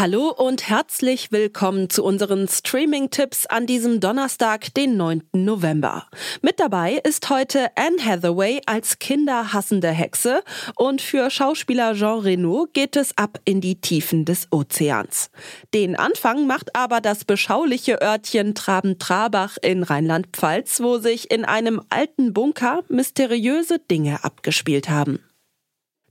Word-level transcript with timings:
Hallo 0.00 0.30
und 0.30 0.66
herzlich 0.66 1.30
willkommen 1.30 1.90
zu 1.90 2.02
unseren 2.02 2.48
Streaming-Tipps 2.48 3.44
an 3.44 3.66
diesem 3.66 4.00
Donnerstag, 4.00 4.72
den 4.72 4.96
9. 4.96 5.24
November. 5.34 6.06
Mit 6.40 6.58
dabei 6.58 7.02
ist 7.04 7.28
heute 7.28 7.66
Anne 7.76 8.02
Hathaway 8.02 8.62
als 8.64 8.98
kinderhassende 8.98 9.90
Hexe 9.90 10.42
und 10.74 11.02
für 11.02 11.28
Schauspieler 11.28 11.92
Jean 11.92 12.20
Reno 12.20 12.66
geht 12.72 12.96
es 12.96 13.18
ab 13.18 13.40
in 13.44 13.60
die 13.60 13.78
Tiefen 13.78 14.24
des 14.24 14.48
Ozeans. 14.50 15.28
Den 15.74 15.96
Anfang 15.96 16.46
macht 16.46 16.74
aber 16.74 17.02
das 17.02 17.26
beschauliche 17.26 18.00
Örtchen 18.00 18.54
Traben-Trabach 18.54 19.58
in 19.60 19.82
Rheinland-Pfalz, 19.82 20.80
wo 20.80 20.96
sich 20.96 21.30
in 21.30 21.44
einem 21.44 21.82
alten 21.90 22.32
Bunker 22.32 22.84
mysteriöse 22.88 23.78
Dinge 23.78 24.24
abgespielt 24.24 24.88
haben. 24.88 25.18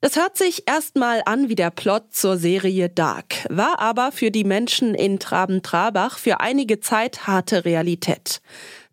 Das 0.02 0.16
hört 0.16 0.38
sich 0.38 0.63
erstmal 0.66 1.21
an 1.26 1.49
wie 1.49 1.55
der 1.55 1.71
Plot 1.71 2.13
zur 2.13 2.38
Serie 2.38 2.88
Dark, 2.88 3.45
war 3.49 3.80
aber 3.80 4.13
für 4.13 4.31
die 4.31 4.45
Menschen 4.45 4.95
in 4.95 5.20
Traben-Trabach 5.20 6.17
für 6.17 6.39
einige 6.39 6.80
Zeit 6.80 7.27
harte 7.27 7.66
Realität. 7.66 8.39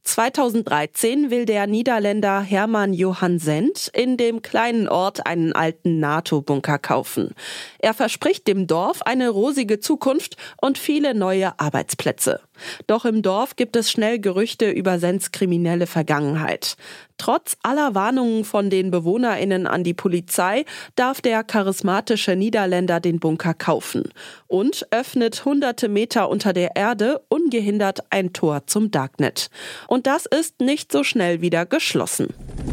2013 0.02 1.30
will 1.30 1.45
der 1.45 1.69
Niederländer 1.69 2.41
Hermann 2.41 2.92
Johann 2.92 3.38
Send 3.38 3.88
in 3.95 4.16
dem 4.16 4.42
kleinen 4.42 4.88
Ort 4.88 5.27
einen 5.27 5.52
alten 5.52 6.01
NATO-Bunker 6.01 6.80
kaufen. 6.80 7.34
Er 7.79 7.95
verspricht 7.95 8.48
dem 8.48 8.66
Dorf 8.66 9.02
eine 9.02 9.29
rosige 9.29 9.79
Zukunft 9.79 10.37
und 10.60 10.76
viele 10.76 11.15
neue 11.15 11.59
Arbeitsplätze. 11.60 12.41
Doch 12.87 13.04
im 13.04 13.23
Dorf 13.23 13.57
gibt 13.57 13.76
es 13.76 13.90
schnell 13.90 14.18
Gerüchte 14.18 14.71
über 14.71 14.99
Sens 14.99 15.32
kriminelle 15.32 15.87
Vergangenheit. 15.87 16.76
Trotz 17.18 17.57
aller 17.63 17.95
Warnungen 17.95 18.45
von 18.45 18.68
den 18.68 18.90
BewohnerInnen 18.90 19.66
an 19.66 19.85
die 19.85 19.95
Polizei 19.95 20.65
darf 20.96 21.21
der 21.21 21.45
charismatische 21.45 22.37
Niederländer 22.37 23.01
den 23.01 23.21
Bunker 23.21 23.54
kaufen 23.54 24.04
und 24.46 24.87
öffnet 24.90 25.45
hunderte 25.45 25.88
Meter 25.88 26.29
unter 26.29 26.52
der 26.52 26.76
Erde 26.76 27.23
ungehindert 27.29 28.01
ein 28.10 28.32
Tor 28.32 28.66
zum 28.66 28.91
Darknet. 28.91 29.48
Und 29.88 30.07
das 30.07 30.26
ist 30.26 30.60
nicht 30.60 30.93
so 30.93 31.04
schnell 31.04 31.41
wieder 31.41 31.65
geschlossen. 31.65 32.29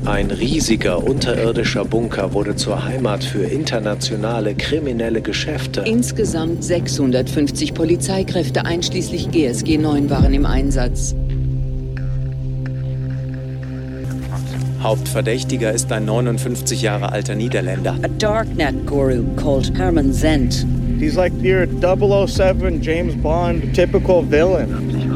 Ein 0.06 0.32
riesiger 0.32 1.02
unterirdischer 1.02 1.86
Bunker 1.86 2.34
wurde 2.34 2.58
zur 2.58 2.84
Heimat 2.84 3.24
für 3.24 3.46
internationale 3.46 4.54
kriminelle 4.54 5.22
Geschäfte. 5.22 5.82
Insgesamt 5.86 6.62
650 6.62 7.74
Polizeikräfte 7.74 8.66
einschließlich 8.66 9.32
GSG 9.32 9.73
9 9.78 10.10
waren 10.10 10.34
im 10.34 10.46
Einsatz. 10.46 11.16
Hauptverdächtiger 14.82 15.72
ist 15.72 15.92
ein 15.94 16.06
59 16.06 16.82
Jahre 16.82 17.12
alter 17.12 17.36
Niederländer. 17.36 17.96
A 18.04 18.08
darknet 18.20 18.86
guru 18.86 19.24
called 19.38 19.72
Herman 19.78 20.12
Zent. 20.12 20.66
He's 21.00 21.16
like 21.16 21.32
your 21.42 21.66
007 21.66 22.82
James 22.82 23.16
Bond 23.16 23.74
typical 23.74 24.22
villain. 24.30 25.13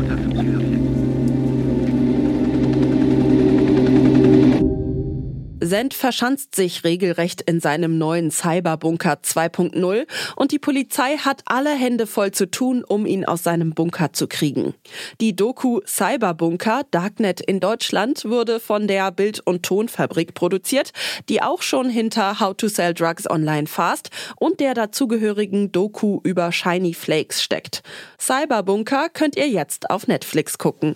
Send 5.68 5.94
verschanzt 5.94 6.56
sich 6.56 6.86
regelrecht 6.86 7.42
in 7.42 7.60
seinem 7.60 7.98
neuen 7.98 8.32
Cyberbunker 8.32 9.20
2.0 9.22 10.08
und 10.38 10.52
die 10.54 10.60
Polizei 10.60 11.18
hat 11.18 11.42
alle 11.46 11.72
Hände 11.72 12.08
voll 12.08 12.32
zu 12.32 12.50
tun, 12.50 12.86
um 12.88 13.06
ihn 13.06 13.26
aus 13.26 13.44
seinem 13.44 13.72
Bunker 13.72 14.14
zu 14.14 14.28
kriegen. 14.28 14.74
Die 15.20 15.36
Doku 15.36 15.82
Cyberbunker 15.86 16.84
Darknet 16.92 17.42
in 17.42 17.60
Deutschland 17.60 18.24
wurde 18.24 18.62
von 18.62 18.88
der 18.88 19.12
Bild- 19.12 19.42
und 19.42 19.64
Tonfabrik 19.64 20.34
produziert, 20.34 20.92
die 21.28 21.42
auch 21.42 21.62
schon 21.62 21.90
hinter 21.90 22.40
How 22.40 22.56
to 22.56 22.70
Sell 22.70 22.94
Drugs 22.94 23.30
Online 23.30 23.68
Fast 23.68 24.10
und 24.38 24.62
der 24.62 24.74
dazugehörigen 24.74 25.74
Doku 25.74 26.22
über 26.24 26.54
Shiny 26.54 26.94
Flakes 26.94 27.44
steckt. 27.44 27.84
Cyberbunker 28.18 29.10
könnt 29.10 29.36
ihr 29.36 29.50
jetzt 29.50 29.90
auf 29.90 30.08
Netflix 30.08 30.58
gucken. 30.58 30.96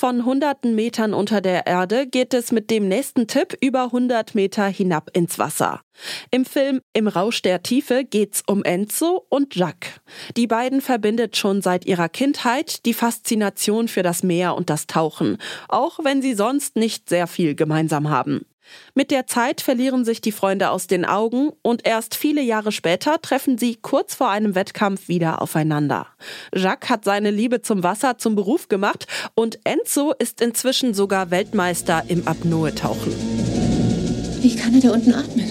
Von 0.00 0.24
hunderten 0.24 0.74
Metern 0.74 1.12
unter 1.12 1.42
der 1.42 1.66
Erde 1.66 2.06
geht 2.06 2.32
es 2.32 2.52
mit 2.52 2.70
dem 2.70 2.88
nächsten 2.88 3.26
Tipp 3.26 3.54
über 3.60 3.82
100 3.82 4.34
Meter 4.34 4.66
hinab 4.66 5.10
ins 5.14 5.38
Wasser. 5.38 5.82
Im 6.30 6.46
Film 6.46 6.80
Im 6.94 7.06
Rausch 7.06 7.42
der 7.42 7.62
Tiefe 7.62 8.06
geht's 8.06 8.42
um 8.46 8.64
Enzo 8.64 9.26
und 9.28 9.54
Jacques. 9.54 10.00
Die 10.38 10.46
beiden 10.46 10.80
verbindet 10.80 11.36
schon 11.36 11.60
seit 11.60 11.84
ihrer 11.84 12.08
Kindheit 12.08 12.86
die 12.86 12.94
Faszination 12.94 13.88
für 13.88 14.02
das 14.02 14.22
Meer 14.22 14.54
und 14.54 14.70
das 14.70 14.86
Tauchen, 14.86 15.36
auch 15.68 15.98
wenn 16.02 16.22
sie 16.22 16.32
sonst 16.32 16.76
nicht 16.76 17.10
sehr 17.10 17.26
viel 17.26 17.54
gemeinsam 17.54 18.08
haben. 18.08 18.46
Mit 18.94 19.10
der 19.10 19.26
Zeit 19.26 19.60
verlieren 19.60 20.04
sich 20.04 20.20
die 20.20 20.32
Freunde 20.32 20.70
aus 20.70 20.86
den 20.86 21.04
Augen 21.04 21.50
und 21.62 21.86
erst 21.86 22.14
viele 22.14 22.42
Jahre 22.42 22.72
später 22.72 23.20
treffen 23.20 23.58
sie 23.58 23.76
kurz 23.76 24.14
vor 24.14 24.30
einem 24.30 24.54
Wettkampf 24.54 25.08
wieder 25.08 25.42
aufeinander. 25.42 26.06
Jacques 26.54 26.90
hat 26.90 27.04
seine 27.04 27.30
Liebe 27.30 27.62
zum 27.62 27.82
Wasser 27.82 28.18
zum 28.18 28.34
Beruf 28.34 28.68
gemacht 28.68 29.06
und 29.34 29.58
Enzo 29.64 30.12
ist 30.18 30.40
inzwischen 30.40 30.94
sogar 30.94 31.30
Weltmeister 31.30 32.04
im 32.08 32.26
Apnoe-Tauchen. 32.26 33.12
Wie 34.40 34.56
kann 34.56 34.74
er 34.74 34.80
da 34.80 34.90
unten 34.92 35.14
atmen? 35.14 35.50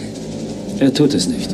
Er 0.80 0.94
tut 0.94 1.14
es 1.14 1.28
nicht. 1.28 1.52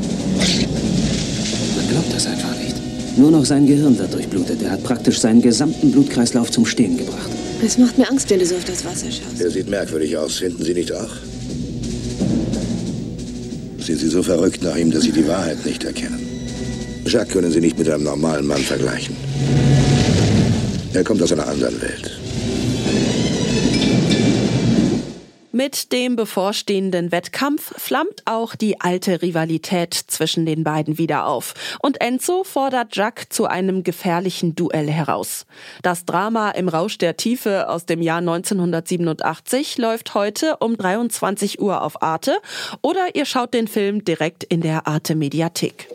Man 1.76 1.90
glaubt 1.90 2.14
das 2.14 2.28
einfach 2.28 2.56
nicht. 2.58 2.76
Nur 3.18 3.32
noch 3.32 3.46
sein 3.46 3.66
Gehirn 3.66 3.98
wird 3.98 4.14
durchblutet. 4.14 4.62
Er 4.62 4.72
hat 4.72 4.84
praktisch 4.84 5.20
seinen 5.20 5.42
gesamten 5.42 5.92
Blutkreislauf 5.92 6.52
zum 6.52 6.66
Stehen 6.66 6.98
gebracht. 6.98 7.30
Es 7.64 7.78
macht 7.78 7.98
mir 7.98 8.10
Angst, 8.10 8.30
wenn 8.30 8.40
du 8.40 8.46
so 8.46 8.56
auf 8.56 8.66
das 8.66 8.84
Wasser 8.86 9.08
schaust. 9.10 9.40
Er 9.40 9.50
sieht 9.50 9.70
merkwürdig 9.70 10.18
aus, 10.18 10.38
finden 10.38 10.64
Sie 10.64 10.74
nicht 10.74 10.92
auch? 10.92 11.10
Sind 13.86 14.00
Sie 14.00 14.10
so 14.10 14.24
verrückt 14.24 14.64
nach 14.64 14.76
ihm, 14.76 14.90
dass 14.90 15.04
Sie 15.04 15.12
die 15.12 15.28
Wahrheit 15.28 15.64
nicht 15.64 15.84
erkennen? 15.84 16.20
Jacques 17.06 17.32
können 17.32 17.52
Sie 17.52 17.62
nicht 17.62 17.78
mit 17.78 17.88
einem 17.88 18.04
normalen 18.04 18.48
Mann 18.48 18.58
vergleichen. 18.58 19.16
Er 20.92 21.04
kommt 21.04 21.22
aus 21.22 21.32
einer 21.32 21.48
anderen 21.48 21.80
Welt. 21.80 22.20
Mit 25.56 25.94
dem 25.94 26.18
bevorstehenden 26.18 27.14
Wettkampf 27.14 27.74
flammt 27.82 28.24
auch 28.26 28.56
die 28.56 28.82
alte 28.82 29.22
Rivalität 29.22 29.94
zwischen 29.94 30.46
den 30.46 30.66
beiden 30.66 30.98
wieder 30.98 31.28
auf. 31.28 31.54
Und 31.82 32.02
Enzo 32.02 32.44
fordert 32.44 32.94
Jacques 32.94 33.30
zu 33.30 33.46
einem 33.46 33.84
gefährlichen 33.84 34.56
Duell 34.56 34.92
heraus. 34.92 35.46
Das 35.82 36.04
Drama 36.04 36.52
im 36.52 36.68
Rausch 36.68 36.98
der 36.98 37.16
Tiefe 37.16 37.70
aus 37.70 37.86
dem 37.86 38.02
Jahr 38.02 38.18
1987 38.18 39.78
läuft 39.78 40.14
heute 40.14 40.58
um 40.58 40.76
23 40.76 41.62
Uhr 41.62 41.84
auf 41.84 42.04
Arte 42.04 42.36
oder 42.82 43.16
ihr 43.16 43.24
schaut 43.24 43.54
den 43.54 43.70
Film 43.70 44.04
direkt 44.04 44.44
in 44.44 44.60
der 44.60 44.88
Arte 44.88 45.16
Mediathek. 45.16 45.88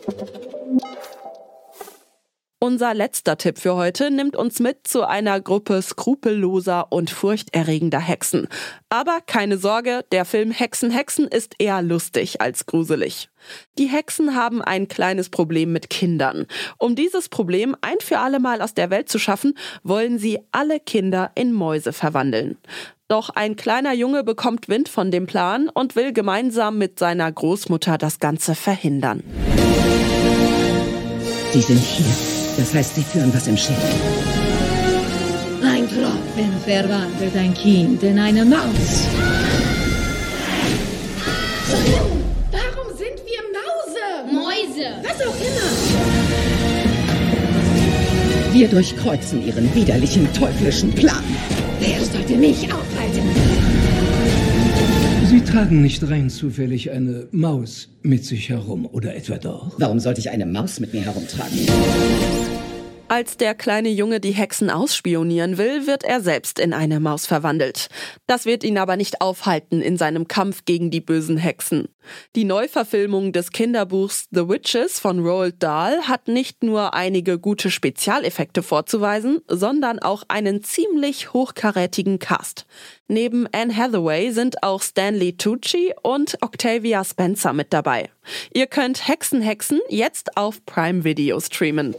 Unser 2.63 2.93
letzter 2.93 3.37
Tipp 3.37 3.57
für 3.57 3.75
heute 3.75 4.11
nimmt 4.11 4.35
uns 4.35 4.59
mit 4.59 4.87
zu 4.87 5.03
einer 5.03 5.41
Gruppe 5.41 5.81
skrupelloser 5.81 6.91
und 6.91 7.09
furchterregender 7.09 7.99
Hexen. 7.99 8.47
Aber 8.87 9.17
keine 9.25 9.57
Sorge, 9.57 10.05
der 10.11 10.25
Film 10.25 10.51
Hexen 10.51 10.91
Hexen 10.91 11.27
ist 11.27 11.55
eher 11.57 11.81
lustig 11.81 12.39
als 12.39 12.67
gruselig. 12.67 13.29
Die 13.79 13.87
Hexen 13.87 14.35
haben 14.35 14.61
ein 14.61 14.87
kleines 14.87 15.29
Problem 15.29 15.73
mit 15.73 15.89
Kindern. 15.89 16.45
Um 16.77 16.93
dieses 16.93 17.29
Problem 17.29 17.75
ein 17.81 17.99
für 17.99 18.19
alle 18.19 18.39
Mal 18.39 18.61
aus 18.61 18.75
der 18.75 18.91
Welt 18.91 19.09
zu 19.09 19.17
schaffen, 19.17 19.55
wollen 19.81 20.19
sie 20.19 20.37
alle 20.51 20.79
Kinder 20.79 21.31
in 21.33 21.53
Mäuse 21.53 21.93
verwandeln. 21.93 22.59
Doch 23.07 23.31
ein 23.31 23.55
kleiner 23.55 23.93
Junge 23.93 24.23
bekommt 24.23 24.69
Wind 24.69 24.87
von 24.87 25.09
dem 25.09 25.25
Plan 25.25 25.67
und 25.67 25.95
will 25.95 26.13
gemeinsam 26.13 26.77
mit 26.77 26.99
seiner 26.99 27.31
Großmutter 27.31 27.97
das 27.97 28.19
Ganze 28.19 28.53
verhindern. 28.53 29.23
Sie 31.53 31.61
sind 31.61 31.79
hier. 31.79 32.30
Das 32.57 32.73
heißt, 32.73 32.95
sie 32.95 33.03
führen 33.03 33.33
was 33.33 33.47
im 33.47 33.57
Schiff. 33.57 33.77
Ein 35.63 35.87
Tropfen 35.87 36.51
verwandelt 36.65 37.35
ein 37.35 37.53
Kind 37.53 38.03
in 38.03 38.19
eine 38.19 38.45
Maus. 38.45 39.07
Warum 42.51 42.97
sind 42.97 43.17
wir 43.25 43.41
Mause? 43.57 44.01
Mäuse. 44.31 44.87
Was 45.03 45.27
auch 45.27 45.39
immer. 45.39 45.71
Wir 48.53 48.67
durchkreuzen 48.67 49.45
ihren 49.45 49.73
widerlichen, 49.73 50.27
teuflischen 50.33 50.91
Plan. 50.91 51.23
Wer 51.79 52.03
sollte 52.03 52.35
mich 52.35 52.65
aufhalten? 52.65 53.70
Sie 55.51 55.57
tragen 55.57 55.81
nicht 55.81 56.01
rein 56.09 56.29
zufällig 56.29 56.91
eine 56.91 57.27
Maus 57.31 57.89
mit 58.03 58.23
sich 58.23 58.47
herum, 58.47 58.85
oder 58.85 59.13
etwa 59.13 59.37
doch? 59.37 59.73
Warum 59.79 59.99
sollte 59.99 60.21
ich 60.21 60.29
eine 60.29 60.45
Maus 60.45 60.79
mit 60.79 60.93
mir 60.93 61.01
herumtragen? 61.01 61.67
Als 63.09 63.35
der 63.35 63.53
kleine 63.53 63.89
Junge 63.89 64.21
die 64.21 64.31
Hexen 64.31 64.69
ausspionieren 64.69 65.57
will, 65.57 65.87
wird 65.87 66.05
er 66.05 66.21
selbst 66.21 66.57
in 66.57 66.71
eine 66.71 67.01
Maus 67.01 67.25
verwandelt. 67.25 67.89
Das 68.27 68.45
wird 68.45 68.63
ihn 68.63 68.77
aber 68.77 68.95
nicht 68.95 69.19
aufhalten 69.19 69.81
in 69.81 69.97
seinem 69.97 70.29
Kampf 70.29 70.63
gegen 70.63 70.89
die 70.89 71.01
bösen 71.01 71.35
Hexen. 71.35 71.89
Die 72.35 72.43
Neuverfilmung 72.43 73.31
des 73.31 73.51
Kinderbuchs 73.51 74.27
The 74.31 74.47
Witches 74.47 74.99
von 74.99 75.19
Roald 75.19 75.61
Dahl 75.61 76.07
hat 76.07 76.27
nicht 76.27 76.63
nur 76.63 76.93
einige 76.93 77.39
gute 77.39 77.71
Spezialeffekte 77.71 78.63
vorzuweisen, 78.63 79.41
sondern 79.47 79.99
auch 79.99 80.23
einen 80.27 80.63
ziemlich 80.63 81.33
hochkarätigen 81.33 82.19
Cast. 82.19 82.65
Neben 83.07 83.47
Anne 83.51 83.75
Hathaway 83.75 84.31
sind 84.31 84.63
auch 84.63 84.81
Stanley 84.81 85.33
Tucci 85.33 85.93
und 86.01 86.37
Octavia 86.41 87.03
Spencer 87.03 87.53
mit 87.53 87.73
dabei. 87.73 88.09
Ihr 88.53 88.67
könnt 88.67 89.07
Hexen 89.07 89.41
Hexen 89.41 89.79
jetzt 89.89 90.37
auf 90.37 90.65
Prime 90.65 91.03
Video 91.03 91.39
streamen. 91.39 91.95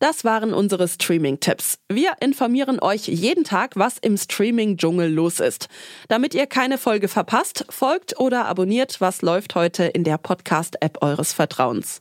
Das 0.00 0.24
waren 0.24 0.54
unsere 0.54 0.88
Streaming-Tipps. 0.88 1.78
Wir 1.90 2.12
informieren 2.20 2.80
euch 2.80 3.06
jeden 3.06 3.44
Tag, 3.44 3.72
was 3.76 3.98
im 3.98 4.16
Streaming-Dschungel 4.16 5.12
los 5.12 5.40
ist. 5.40 5.68
Damit 6.08 6.34
ihr 6.34 6.46
keine 6.46 6.78
Folge 6.78 7.06
verpasst, 7.06 7.66
folgt 7.68 8.18
oder 8.18 8.46
abonniert, 8.46 9.02
was 9.02 9.20
läuft 9.20 9.54
heute 9.54 9.84
in 9.84 10.02
der 10.02 10.16
Podcast-App 10.16 11.02
eures 11.02 11.34
Vertrauens. 11.34 12.00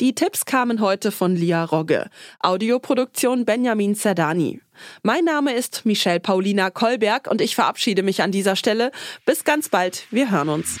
Die 0.00 0.14
Tipps 0.14 0.44
kamen 0.44 0.80
heute 0.80 1.10
von 1.10 1.34
Lia 1.34 1.64
Rogge. 1.64 2.10
Audioproduktion 2.38 3.44
Benjamin 3.44 3.96
Zerdani. 3.96 4.60
Mein 5.02 5.24
Name 5.24 5.52
ist 5.52 5.84
Michelle 5.84 6.20
Paulina 6.20 6.70
Kolberg 6.70 7.28
und 7.28 7.40
ich 7.40 7.56
verabschiede 7.56 8.04
mich 8.04 8.22
an 8.22 8.30
dieser 8.30 8.54
Stelle. 8.54 8.92
Bis 9.24 9.42
ganz 9.42 9.68
bald. 9.68 10.06
Wir 10.12 10.30
hören 10.30 10.50
uns. 10.50 10.78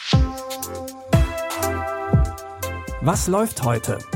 Was 3.00 3.26
läuft 3.26 3.64
heute? 3.64 3.98